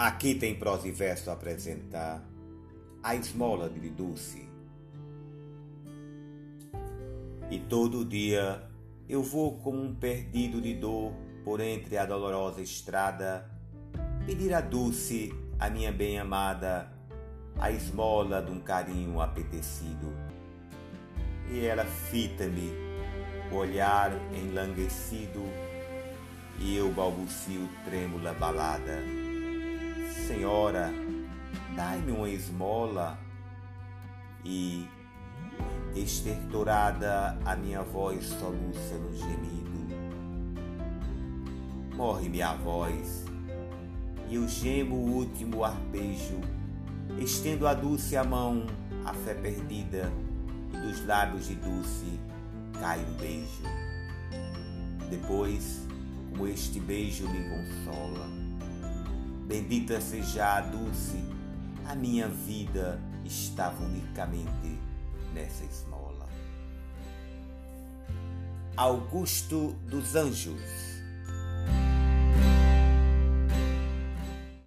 [0.00, 2.26] Aqui tem prosa e verso a apresentar
[3.02, 4.48] a esmola de Dulce.
[7.50, 8.66] E todo dia
[9.06, 11.12] eu vou como um perdido de dor
[11.44, 13.46] por entre a dolorosa estrada,
[14.24, 16.90] pedir a Dulce, a minha bem-amada,
[17.58, 20.16] a esmola de um carinho apetecido.
[21.50, 22.72] E ela fita-me,
[23.52, 25.42] o olhar enlanguecido,
[26.58, 29.29] e eu balbucio trêmula balada.
[30.10, 30.92] Senhora,
[31.74, 33.18] dai-me uma esmola.
[34.44, 34.88] E,
[35.94, 39.70] estertorada, a minha voz soluça no gemido.
[41.94, 43.24] Morre minha voz,
[44.28, 46.40] e eu gemo o último arpejo,
[47.18, 48.66] estendo a Dulce a mão,
[49.04, 50.10] a fé perdida,
[50.72, 52.18] e dos lábios de Dulce
[52.80, 53.62] cai um beijo.
[55.10, 55.86] Depois,
[56.30, 58.49] como este beijo me consola,
[59.50, 61.20] bendita seja a Dulce,
[61.84, 64.78] a minha vida estava unicamente
[65.34, 66.28] nessa esmola.
[68.76, 70.99] Augusto dos Anjos